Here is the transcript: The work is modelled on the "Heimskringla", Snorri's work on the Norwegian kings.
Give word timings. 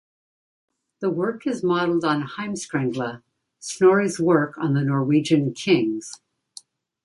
The 1.01 1.11
work 1.11 1.45
is 1.45 1.63
modelled 1.63 2.03
on 2.05 2.21
the 2.21 2.25
"Heimskringla", 2.25 3.21
Snorri's 3.59 4.19
work 4.19 4.57
on 4.57 4.73
the 4.73 4.81
Norwegian 4.81 5.53
kings. 5.53 6.19